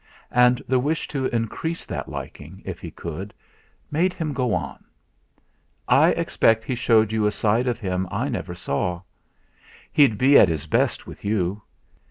And 0.31 0.63
the 0.67 0.79
wish 0.79 1.07
to 1.09 1.27
increase 1.27 1.85
that 1.85 2.09
liking, 2.09 2.63
if 2.65 2.81
he 2.81 2.89
could, 2.89 3.35
made 3.91 4.13
him 4.13 4.33
go 4.33 4.51
on: 4.51 4.83
"I 5.87 6.07
expect 6.13 6.63
he 6.63 6.73
showed 6.73 7.11
you 7.11 7.27
a 7.27 7.31
side 7.31 7.67
of 7.67 7.77
him 7.79 8.07
I 8.09 8.27
never 8.27 8.55
saw. 8.55 9.01
He'd 9.93 10.17
be 10.17 10.39
at 10.39 10.49
his 10.49 10.65
best 10.65 11.05
with 11.05 11.23
you. 11.23 11.61